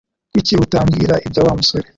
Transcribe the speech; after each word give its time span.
Kuki 0.31 0.53
utambwira 0.63 1.15
ibya 1.25 1.41
Wa 1.45 1.53
musore? 1.59 1.87